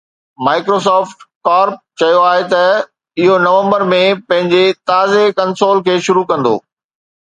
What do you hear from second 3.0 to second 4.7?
اهو نومبر ۾ پنهنجي